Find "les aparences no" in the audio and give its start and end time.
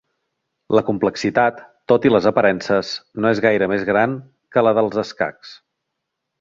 2.15-3.35